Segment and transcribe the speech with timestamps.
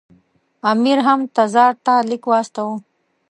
[0.71, 2.75] امیر هم تزار ته لیک واستاوه.